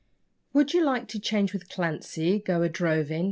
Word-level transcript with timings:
Would 0.53 0.73
you 0.73 0.83
like 0.83 1.07
to 1.09 1.19
change 1.19 1.53
with 1.53 1.69
Clancy 1.69 2.39
go 2.39 2.63
a 2.63 2.69
droving? 2.69 3.19